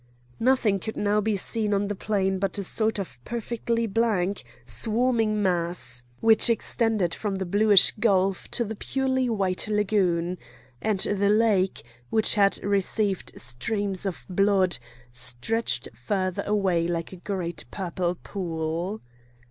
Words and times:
Nothing 0.39 0.79
could 0.79 0.97
now 0.97 1.21
be 1.21 1.35
seen 1.35 1.75
on 1.75 1.87
the 1.87 1.93
plain 1.93 2.39
but 2.39 2.57
a 2.57 2.63
sort 2.63 2.97
of 2.97 3.23
perfectly 3.23 3.85
black, 3.85 4.43
swarming 4.65 5.43
mass, 5.43 6.01
which 6.21 6.49
extended 6.49 7.13
from 7.13 7.35
the 7.35 7.45
bluish 7.45 7.91
gulf 7.99 8.47
to 8.49 8.65
the 8.65 8.73
purely 8.75 9.29
white 9.29 9.67
lagoon; 9.67 10.39
and 10.81 11.01
the 11.01 11.29
lake, 11.29 11.83
which 12.09 12.33
had 12.33 12.57
received 12.63 13.39
streams 13.39 14.07
of 14.07 14.25
blood, 14.27 14.79
stretched 15.11 15.87
further 15.93 16.41
away 16.47 16.87
like 16.87 17.13
a 17.13 17.17
great 17.17 17.65
purple 17.69 18.15
pool. 18.15 19.01